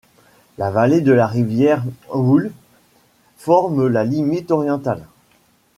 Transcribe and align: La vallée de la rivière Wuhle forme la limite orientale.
La 0.57 0.71
vallée 0.71 1.01
de 1.01 1.11
la 1.11 1.27
rivière 1.27 1.83
Wuhle 2.11 2.51
forme 3.37 3.85
la 3.85 4.03
limite 4.03 4.49
orientale. 4.49 5.05